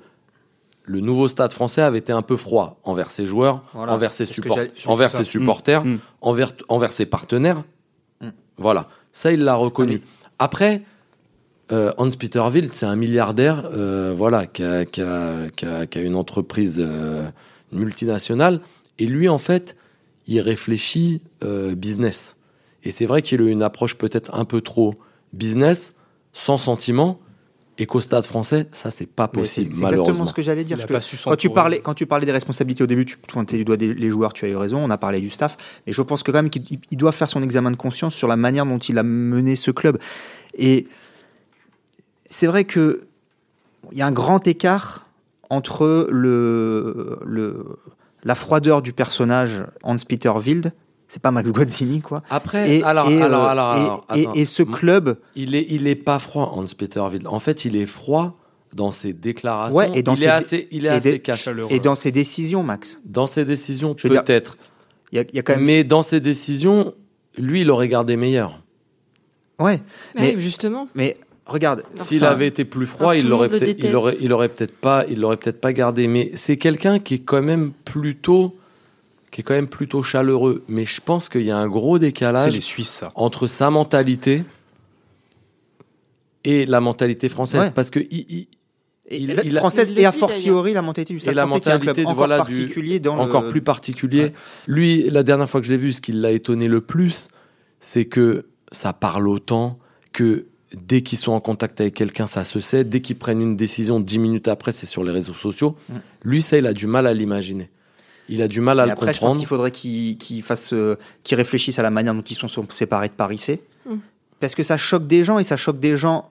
[0.84, 4.24] le nouveau stade français avait été un peu froid envers ses joueurs, envers ses,
[4.86, 5.90] envers ses supporters, mm.
[5.90, 5.98] Mm.
[6.20, 7.62] Envers, envers ses partenaires.
[8.20, 8.28] Mm.
[8.56, 10.00] Voilà, ça il l'a reconnu.
[10.38, 10.82] Après,
[11.70, 16.02] euh, Hans Peter Wild, c'est un milliardaire, euh, voilà, qui a, qui, a, qui, a,
[16.02, 17.28] une entreprise euh,
[17.70, 18.60] multinationale,
[18.98, 19.76] et lui en fait,
[20.26, 21.22] il réfléchit
[21.76, 22.36] business.
[22.84, 24.94] Et c'est vrai qu'il a une approche peut-être un peu trop
[25.32, 25.94] business,
[26.32, 27.20] sans sentiment,
[27.78, 30.78] et qu'au stade français, ça, c'est pas possible, C'est exactement ce que j'allais dire.
[31.24, 34.10] quand, tu parlais, quand tu parlais des responsabilités au début, tu pointais du doigt les
[34.10, 36.42] joueurs, tu as eu raison, on a parlé du staff, mais je pense que quand
[36.42, 39.56] même qu'il doit faire son examen de conscience sur la manière dont il a mené
[39.56, 39.98] ce club.
[40.54, 40.86] Et
[42.26, 43.00] c'est vrai que
[43.90, 45.06] il y a un grand écart
[45.50, 47.78] entre le, le,
[48.22, 50.72] la froideur du personnage Hans-Peter Wild
[51.12, 52.22] c'est pas Max Guazzini quoi.
[52.30, 56.54] Après, et, alors, alors, euh, alors, et, ce club, il est, il est pas froid,
[56.54, 57.26] Hans Peter Wild.
[57.26, 58.38] En fait, il est froid
[58.74, 59.76] dans ses déclarations.
[59.76, 61.50] Ouais, et dans il, est assez, il est assez cash.
[61.68, 62.98] Et dans ses décisions, Max.
[63.04, 64.56] Dans ses décisions, peut-être.
[65.12, 65.66] Il y, a quand même.
[65.66, 66.94] Mais dans ses décisions,
[67.36, 68.62] lui, il aurait gardé meilleur.
[69.58, 69.82] Ouais,
[70.16, 70.88] mais justement.
[70.94, 74.74] Mais regarde, s'il avait été plus froid, il l'aurait peut-être, il aurait, il aurait peut-être
[74.74, 76.06] pas, il l'aurait peut-être pas gardé.
[76.06, 78.56] Mais c'est quelqu'un qui est quand même plutôt
[79.32, 80.62] qui est quand même plutôt chaleureux.
[80.68, 82.56] Mais je pense qu'il y a un gros décalage
[83.16, 84.44] entre sa mentalité
[86.44, 87.72] et la mentalité française.
[87.74, 88.46] Parce que il,
[89.10, 93.48] il, française et a fortiori la mentalité du Stade la mentalité encore particulier dans encore
[93.48, 94.32] plus particulier.
[94.66, 97.28] Lui, la dernière fois que je l'ai vu, ce qui l'a étonné le plus,
[97.80, 99.78] c'est que ça parle autant
[100.12, 102.84] que dès qu'ils sont en contact avec quelqu'un, ça se sait.
[102.84, 105.74] Dès qu'ils prennent une décision, dix minutes après, c'est sur les réseaux sociaux.
[106.22, 107.70] Lui, ça, il a du mal à l'imaginer.
[108.28, 109.14] Il a du mal à le après, comprendre.
[109.14, 110.96] Je pense qu'il faudrait qu'il fasse, euh,
[111.30, 113.62] réfléchisse à la manière dont ils sont séparés de Paris C.
[113.86, 113.96] Hmm.
[114.40, 116.30] Parce que ça choque des gens et ça choque des gens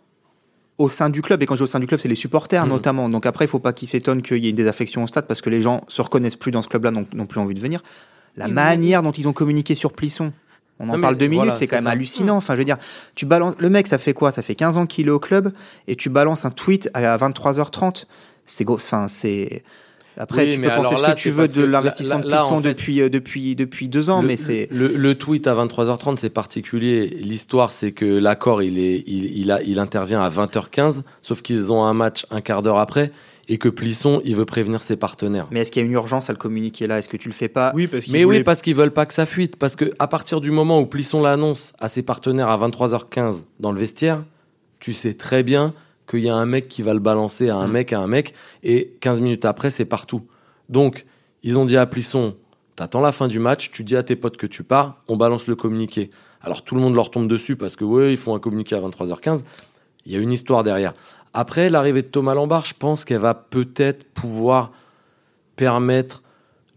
[0.77, 1.43] au sein du club.
[1.43, 2.69] Et quand je dis au sein du club, c'est les supporters hmm.
[2.69, 3.09] notamment.
[3.09, 5.27] Donc après, il ne faut pas qu'ils s'étonnent qu'il y ait une désaffection au stade
[5.27, 7.81] parce que les gens se reconnaissent plus dans ce club-là, n'ont plus envie de venir.
[8.37, 10.31] La manière dont ils ont communiqué sur Plisson.
[10.81, 12.37] On en parle deux minutes, c'est quand même hallucinant.
[12.37, 12.77] Enfin, je veux dire,
[13.13, 13.53] tu balances.
[13.59, 14.31] Le mec, ça fait quoi?
[14.31, 15.53] Ça fait 15 ans qu'il est au club
[15.87, 18.05] et tu balances un tweet à 23h30.
[18.45, 19.63] C'est enfin, c'est
[20.17, 23.55] après, tu peux penser ce que tu veux de l'investissement de Plisson depuis, euh, depuis,
[23.55, 24.67] depuis deux ans, mais c'est.
[24.71, 27.07] Le, tweet à 23h30, c'est particulier.
[27.21, 31.71] L'histoire, c'est que l'accord, il, est, il, il, a, il intervient à 20h15, sauf qu'ils
[31.71, 33.11] ont un match un quart d'heure après
[33.47, 35.47] et que Plisson, il veut prévenir ses partenaires.
[35.51, 36.99] Mais est-ce qu'il y a une urgence à le communiquer là?
[36.99, 37.73] Est-ce que tu le fais pas?
[37.75, 39.57] Oui, parce Mais oui, parce qu'ils veulent pas que ça fuite.
[39.57, 43.71] Parce que à partir du moment où Plisson l'annonce à ses partenaires à 23h15 dans
[43.71, 44.23] le vestiaire,
[44.79, 45.73] tu sais très bien
[46.11, 47.71] qu'il y a un mec qui va le balancer à un mm.
[47.71, 50.27] mec, à un mec, et 15 minutes après, c'est partout.
[50.69, 51.05] Donc,
[51.43, 52.35] ils ont dit à Plisson,
[52.75, 55.47] t'attends la fin du match, tu dis à tes potes que tu pars, on balance
[55.47, 56.09] le communiqué.
[56.41, 58.81] Alors tout le monde leur tombe dessus parce que ouais, ils font un communiqué à
[58.81, 59.43] 23h15.
[60.05, 60.93] Il y a une histoire derrière.
[61.33, 64.71] Après, l'arrivée de Thomas Lambert, je pense qu'elle va peut-être pouvoir
[65.55, 66.23] permettre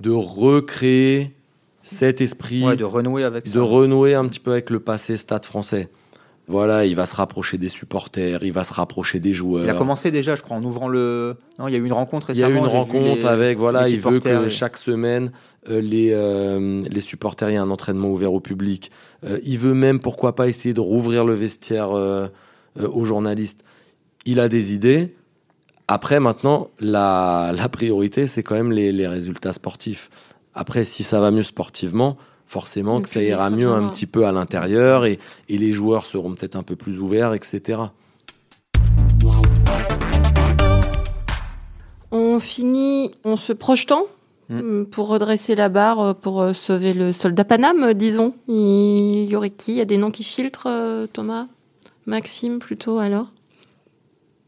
[0.01, 1.35] de recréer
[1.83, 5.89] cet esprit, de renouer avec de renouer un petit peu avec le passé stade français.
[6.47, 9.65] Voilà, il va se rapprocher des supporters, il va se rapprocher des joueurs.
[9.65, 11.37] Il a commencé déjà, je crois, en ouvrant le.
[11.59, 12.49] Non, il y a eu une rencontre récemment.
[12.49, 15.33] Il y a eu une rencontre avec, voilà, il veut que chaque semaine,
[15.71, 18.91] euh, les, euh, les supporters, il y ait un entraînement ouvert au public.
[19.25, 21.91] Euh, il veut même, pourquoi pas, essayer de rouvrir le vestiaire
[22.77, 23.65] aux journalistes.
[24.27, 25.15] Il a des idées.
[25.89, 30.11] Après, maintenant, la, la priorité, c'est quand même les, les résultats sportifs.
[30.55, 34.33] Après, si ça va mieux sportivement, forcément que ça ira mieux un petit peu à
[34.33, 37.81] l'intérieur et, les joueurs seront peut-être un peu plus ouverts, etc.
[42.11, 44.05] On finit en se projetant
[44.49, 44.61] hmm.
[44.61, 48.35] euh, pour redresser la barre, euh, pour euh, sauver le soldat Paname, disons.
[48.47, 49.73] Il y aurait qui?
[49.73, 50.69] Il y a des noms qui filtrent,
[51.13, 51.47] Thomas?
[52.07, 53.29] Maxime plutôt alors?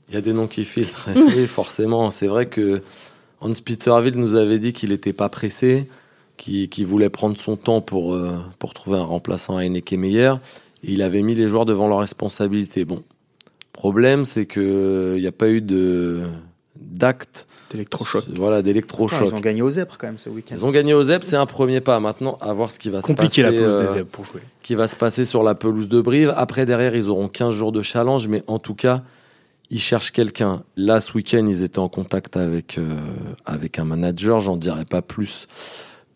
[0.08, 2.10] Il y a des noms qui filtrent, oui, forcément.
[2.10, 2.82] C'est vrai que
[3.40, 5.88] Hans Peter Wild nous avait dit qu'il n'était pas pressé
[6.36, 10.34] qui, voulait prendre son temps pour, euh, pour trouver un remplaçant à Heineke Meyer.
[10.82, 12.84] Et il avait mis les joueurs devant leurs responsabilités.
[12.84, 13.02] Bon,
[13.72, 16.22] problème, c'est qu'il n'y a pas eu de
[16.76, 17.46] d'actes.
[17.70, 18.24] D'électrochoc.
[18.36, 19.28] Voilà, d'électrochoc.
[19.28, 20.54] Ils ont gagné aux ZEP quand même ce week-end.
[20.56, 21.98] Ils ont gagné aux ZEP, c'est un premier pas.
[21.98, 23.14] Maintenant, à voir ce qui va se passer.
[23.14, 24.42] Compliqué la pelouse des ZEP pour jouer.
[24.62, 26.32] Qui va se passer sur la pelouse de Brive.
[26.36, 29.02] Après, derrière, ils auront 15 jours de challenge, mais en tout cas,
[29.70, 30.62] ils cherchent quelqu'un.
[30.76, 32.78] Là, ce week-end, ils étaient en contact avec,
[33.46, 35.48] avec un manager, j'en dirai pas plus,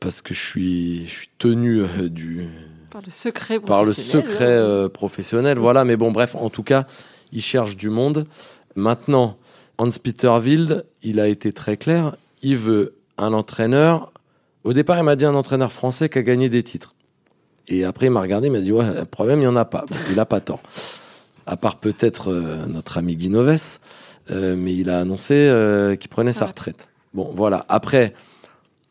[0.01, 2.49] parce que je suis, je suis tenu du,
[2.91, 5.85] par le secret Par le secret euh, professionnel, voilà.
[5.85, 6.87] Mais bon, bref, en tout cas,
[7.33, 8.27] il cherche du monde.
[8.75, 9.39] Maintenant,
[9.79, 12.17] Hans-Peter Wild, il a été très clair.
[12.43, 14.13] Il veut un entraîneur.
[14.65, 16.95] Au départ, il m'a dit un entraîneur français qui a gagné des titres.
[17.69, 19.65] Et après, il m'a regardé, il m'a dit Ouais, le problème, il n'y en a
[19.65, 19.87] pas.
[20.09, 20.61] il n'a pas tort.
[21.47, 23.79] À part peut-être euh, notre ami Guinoves,
[24.31, 25.49] euh, mais il a annoncé
[26.01, 26.89] qu'il prenait sa retraite.
[27.15, 27.65] Bon, voilà.
[27.69, 28.15] Après,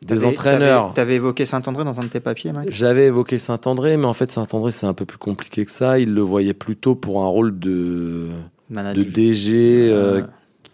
[0.02, 0.92] des entraîneurs.
[0.94, 4.14] Tu avais évoqué Saint-André dans un de tes papiers, Mike J'avais évoqué Saint-André, mais en
[4.14, 5.98] fait, Saint-André, c'est un peu plus compliqué que ça.
[5.98, 8.28] Il le voyait plutôt pour un rôle de,
[8.70, 10.22] de DG euh,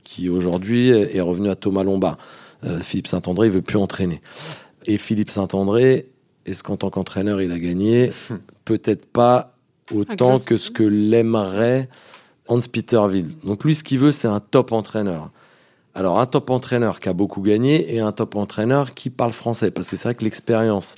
[0.04, 2.18] qui aujourd'hui est revenu à Thomas Lombard.
[2.64, 4.20] Euh, Philippe Saint-André, il veut plus entraîner.
[4.86, 6.08] Et Philippe Saint-André,
[6.46, 8.12] est-ce qu'en tant qu'entraîneur, il a gagné?
[8.64, 9.56] Peut-être pas
[9.92, 11.88] autant que ce que l'aimerait
[12.48, 13.32] Hans-Peter Wild.
[13.44, 15.30] Donc lui, ce qu'il veut, c'est un top entraîneur.
[15.96, 19.70] Alors, un top entraîneur qui a beaucoup gagné et un top entraîneur qui parle français.
[19.70, 20.96] Parce que c'est vrai que l'expérience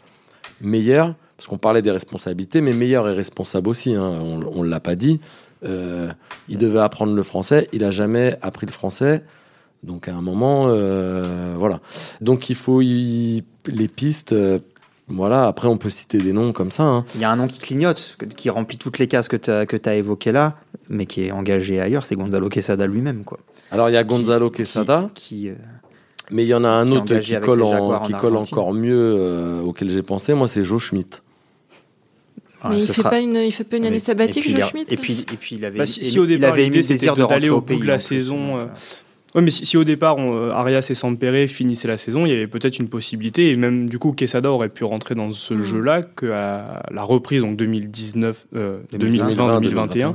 [0.61, 4.81] meilleure, parce qu'on parlait des responsabilités, mais meilleur et responsable aussi, hein, on ne l'a
[4.81, 5.21] pas dit.
[5.65, 6.11] Euh,
[6.49, 9.23] il devait apprendre le français, il n'a jamais appris le français.
[9.85, 11.79] Donc, à un moment, euh, voilà.
[12.21, 13.43] Donc, il faut les
[13.95, 14.33] pistes.
[14.33, 14.59] Euh,
[15.11, 16.83] voilà, après on peut citer des noms comme ça.
[16.83, 17.05] Hein.
[17.15, 19.65] Il y a un nom qui clignote, qui remplit toutes les cases que tu as,
[19.91, 20.57] as évoquées là,
[20.91, 23.25] mais qui est engagé ailleurs, c'est Gonzalo Quesada lui-même.
[23.25, 23.39] quoi.
[23.71, 25.55] Alors il y a Gonzalo Quesada, qui, euh,
[26.31, 27.65] mais il y en a un autre qui colle,
[28.07, 31.19] qui colle encore mieux, euh, auquel j'ai pensé, moi c'est Joe Schmidt.
[32.61, 34.97] Ah, mais il, fait pas une, il fait pas une année sabbatique, Joe Schmidt Et
[34.97, 37.25] puis, et puis il avait, bah, si, au départ, il avait émis le désir de
[37.25, 38.69] d'aller au bout de la saison.
[39.39, 42.35] Euh, oui, mais si, au départ, on, Arias et Sampere finissaient la saison, il y
[42.35, 45.65] avait peut-être une possibilité, et même du coup, Quesada aurait pu rentrer dans ce mm.
[45.65, 48.47] jeu-là, qu'à la reprise, donc 2019,
[48.93, 50.15] 2020-2021,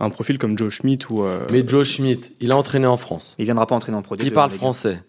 [0.00, 1.24] un profil comme Joe Schmidt ou.
[1.24, 3.34] Euh, mais Joe Schmidt, il a entraîné en France.
[3.38, 5.02] Il viendra pas entraîner en Pro Il parle français.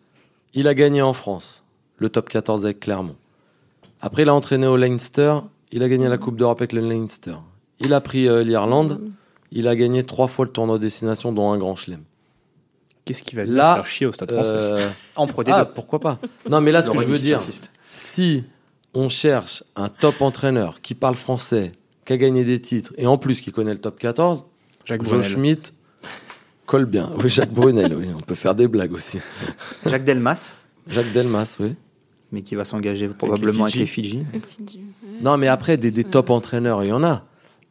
[0.53, 1.63] Il a gagné en France,
[1.97, 3.15] le top 14 avec Clermont.
[4.01, 5.35] Après, il a entraîné au Leinster,
[5.71, 7.35] il a gagné la Coupe d'Europe avec le Leinster.
[7.79, 8.99] Il a pris euh, l'Irlande,
[9.51, 12.01] il a gagné trois fois le tournoi de destination, dont un grand chelem.
[13.11, 16.17] Qu'est-ce qui va là, faire chier au Stade français euh, En Pro Ah, pourquoi pas
[16.49, 17.41] Non, mais là, ce que je veux dire,
[17.89, 18.45] si
[18.93, 21.73] on cherche un top entraîneur qui parle français,
[22.05, 24.45] qui a gagné des titres, et en plus qui connaît le top 14,
[24.85, 25.73] Jacques Joe Schmidt
[26.65, 27.11] colle bien.
[27.17, 28.05] Oui, Jacques Brunel, oui.
[28.15, 29.19] On peut faire des blagues aussi.
[29.85, 30.53] Jacques Delmas.
[30.87, 31.75] Jacques Delmas, oui.
[32.31, 34.25] Mais qui va s'engager probablement avec les Fidji.
[35.21, 37.25] Non, mais après, des, top entraîneurs, il y en a.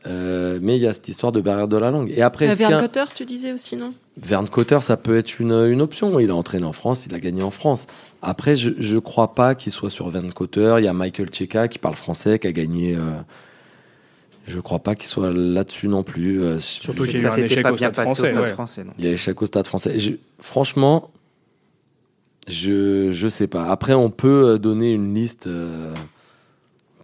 [0.07, 2.13] Euh, mais il y a cette histoire de barrière de la langue.
[2.17, 3.93] Et après, euh, Verne Cotter, tu disais aussi, non?
[4.17, 6.19] Verne Cotter, ça peut être une, une, option.
[6.21, 7.87] Il a entraîné en France, il a gagné en France.
[8.23, 10.77] Après, je ne crois pas qu'il soit sur Verne Cotter.
[10.79, 13.01] Il y a Michael Cheka qui parle français, qui a gagné euh,
[14.47, 16.43] je ne crois pas qu'il soit là-dessus non plus.
[16.43, 18.85] Euh, Surtout qu'il y a eu un échec au stade français.
[18.99, 19.97] il y a échec au stade français.
[20.39, 21.11] franchement,
[22.49, 23.67] je ne sais pas.
[23.67, 25.47] Après, on peut donner une liste.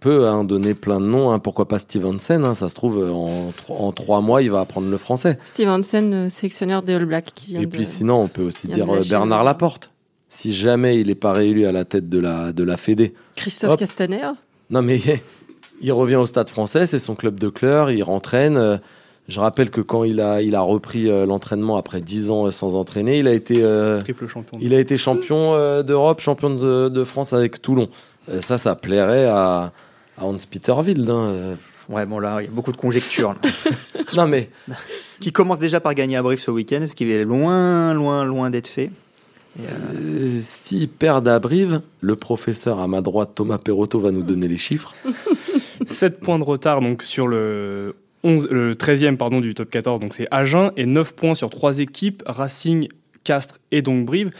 [0.05, 1.31] Euh, on peut hein, donner plein de noms.
[1.31, 1.39] Hein.
[1.39, 2.53] pourquoi pas Stevenson hein.
[2.55, 5.39] Ça se trouve, en, en, trois mois, il va apprendre le français.
[5.43, 7.33] Stevenson, sélectionneur des All Blacks.
[7.33, 9.91] Qui vient Et puis sinon, on peut aussi dire Bernard Laporte.
[10.29, 13.13] Si jamais il n'est pas réélu à la tête de la, de la Fédé.
[13.35, 14.27] Christophe Castaner
[14.69, 14.99] Non, mais
[15.81, 18.57] il revient au Stade français, c'est son club de cœur, il rentraîne.
[18.57, 18.77] Euh,
[19.27, 22.51] je rappelle que quand il a, il a repris euh, l'entraînement après 10 ans euh,
[22.51, 23.61] sans entraîner, il a été,
[23.99, 24.57] Triple champion.
[24.61, 27.89] il a été champion d'Europe, champion de, France avec Toulon.
[28.41, 29.71] ça, ça plairait à,
[30.17, 31.09] Hans-Peter Wild.
[31.09, 31.57] Hein.
[31.89, 33.35] Ouais, bon là, il y a beaucoup de conjectures.
[34.15, 34.49] non mais...
[35.19, 38.49] qui commence déjà par gagner à Brive ce week-end, ce qui est loin, loin, loin
[38.49, 38.91] d'être fait.
[40.41, 44.57] S'il perd à Brive, le professeur à ma droite, Thomas Perotto, va nous donner les
[44.57, 44.93] chiffres.
[45.87, 50.13] 7 points de retard donc sur le, 11, le 13e pardon, du top 14, donc
[50.13, 52.87] c'est Agen, et 9 points sur 3 équipes, Racing,
[53.27, 54.31] Castres et donc Brive.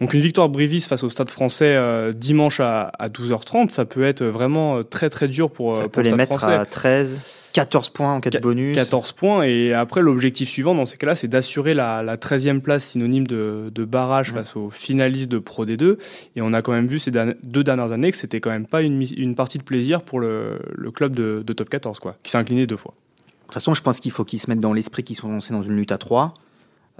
[0.00, 4.24] Donc une victoire briviste face au Stade français euh, dimanche à, 12h30, ça peut être
[4.24, 7.18] vraiment euh, très très dur pour, ça euh, peut les mettre à 13.
[7.52, 8.74] 14 points en cas de bonus.
[8.74, 9.42] 14 points.
[9.44, 14.32] Et après, l'objectif suivant dans ces cas-là, c'est d'assurer la, 13e place synonyme de, barrage
[14.32, 15.96] face aux finalistes de Pro D2.
[16.36, 18.82] Et on a quand même vu ces deux dernières années que c'était quand même pas
[18.82, 20.58] une, partie de plaisir pour le,
[20.94, 22.92] club de, top 14, quoi, qui s'est incliné deux fois.
[22.92, 25.54] De toute façon, je pense qu'il faut qu'ils se mettent dans l'esprit qu'ils sont lancés
[25.54, 26.34] dans une lutte à trois.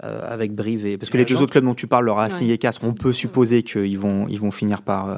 [0.05, 2.51] Euh, avec Brive et parce que les deux autres clubs dont tu parles, le Racing
[2.51, 5.17] et Castres, on peut supposer qu'ils vont ils vont finir par euh,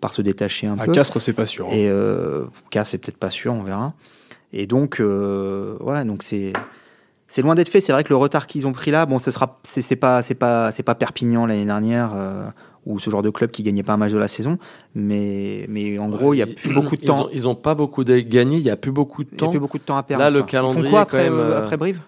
[0.00, 0.92] par se détacher un à peu.
[0.92, 1.66] Castres, c'est pas sûr.
[1.66, 1.74] Hein.
[1.74, 3.92] Et euh, Castres, c'est peut-être pas sûr, on verra.
[4.54, 6.54] Et donc, euh, ouais, donc c'est
[7.28, 7.80] c'est loin d'être fait.
[7.80, 10.34] C'est vrai que le retard qu'ils ont pris là, bon, ce sera, c'est pas, c'est
[10.34, 12.46] pas, c'est pas Perpignan l'année dernière euh,
[12.86, 14.58] ou ce genre de club qui gagnait pas un match de la saison.
[14.94, 17.28] Mais, mais en gros, il y a plus beaucoup de temps.
[17.32, 18.58] ils ont pas beaucoup de gagné.
[18.58, 19.36] Il y a plus beaucoup de temps.
[19.36, 20.22] Il y a plus beaucoup de temps à perdre.
[20.22, 20.82] Là, le calendrier.
[20.82, 22.00] Ils font quoi après, euh, après Brive?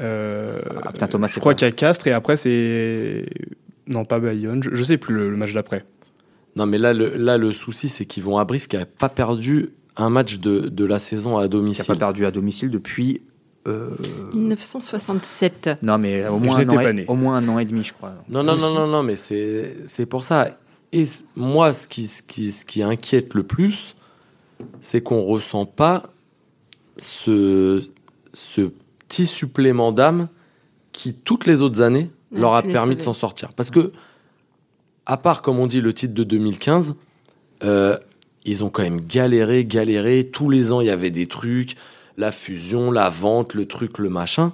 [0.00, 3.26] Euh, ah, putain, Thomas, je crois qu'il y a Castres et après c'est
[3.86, 4.62] non pas Bayonne.
[4.62, 5.84] Je, sais plus le, match d'après.
[6.56, 9.08] Non, mais là, le, là, le souci, c'est qu'ils vont à Brive qui n'a pas
[9.08, 11.84] perdu un match de, de la saison à domicile.
[11.84, 13.22] Qui n'a pas perdu à domicile depuis
[14.34, 15.66] 1967.
[15.66, 17.92] Euh, non, mais au moins, un an et, au moins un an et demi, je
[17.92, 18.14] crois.
[18.28, 20.58] Non, non, non, non, non, mais c'est pour ça.
[20.92, 21.04] Et
[21.36, 23.94] moi, ce qui, ce, qui, ce qui inquiète le plus,
[24.80, 26.04] c'est qu'on ressent pas
[26.96, 27.82] ce,
[28.32, 28.70] ce
[29.08, 30.28] petit supplément d'âme
[30.92, 33.52] qui, toutes les autres années, leur a permis de s'en sortir.
[33.54, 33.92] Parce que,
[35.06, 36.94] à part, comme on dit, le titre de 2015,
[37.64, 37.96] euh,
[38.44, 40.28] ils ont quand même galéré, galéré.
[40.30, 41.76] Tous les ans, il y avait des trucs
[42.18, 44.52] la fusion, la vente, le truc, le machin.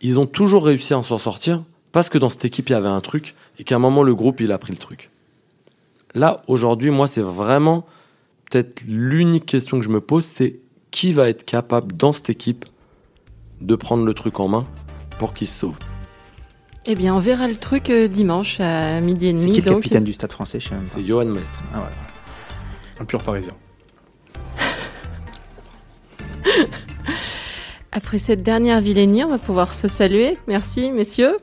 [0.00, 2.88] Ils ont toujours réussi à s'en sortir parce que dans cette équipe, il y avait
[2.88, 5.10] un truc et qu'à un moment, le groupe, il a pris le truc.
[6.14, 7.84] Là, aujourd'hui, moi, c'est vraiment
[8.48, 10.60] peut-être l'unique question que je me pose, c'est
[10.92, 12.64] qui va être capable dans cette équipe
[13.60, 14.64] de prendre le truc en main
[15.18, 15.78] pour qu'il se sauve
[16.86, 19.46] eh bien, on verra le truc euh, dimanche à midi et demi.
[19.46, 21.62] C'est qui le capitaine du Stade français chez C'est Johan Mestre.
[21.74, 21.88] Ah,
[23.00, 23.54] Un pur parisien.
[27.92, 30.36] Après cette dernière vilainie, on va pouvoir se saluer.
[30.46, 31.38] Merci, messieurs.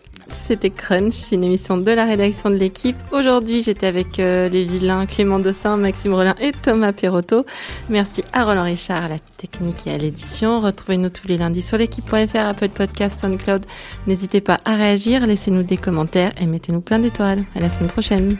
[0.52, 2.98] C'était Crunch, une émission de la rédaction de l'équipe.
[3.14, 7.46] Aujourd'hui, j'étais avec euh, les vilains Clément Dossin, Maxime Rollin et Thomas Perotto.
[7.88, 10.60] Merci à Roland Richard à la technique et à l'édition.
[10.60, 13.66] Retrouvez-nous tous les lundis sur l'équipe.fr, Apple Podcast, SoundCloud.
[14.08, 17.46] N'hésitez pas à réagir, laissez-nous des commentaires et mettez-nous plein d'étoiles.
[17.56, 18.38] À la semaine prochaine.